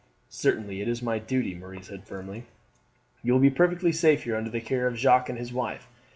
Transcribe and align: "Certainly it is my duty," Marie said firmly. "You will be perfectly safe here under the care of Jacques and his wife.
"Certainly 0.31 0.81
it 0.81 0.87
is 0.87 1.03
my 1.03 1.19
duty," 1.19 1.53
Marie 1.53 1.83
said 1.83 2.05
firmly. 2.07 2.45
"You 3.21 3.33
will 3.33 3.39
be 3.39 3.51
perfectly 3.51 3.91
safe 3.91 4.23
here 4.23 4.35
under 4.35 4.49
the 4.49 4.59
care 4.59 4.87
of 4.87 4.97
Jacques 4.97 5.29
and 5.29 5.37
his 5.37 5.53
wife. 5.53 5.87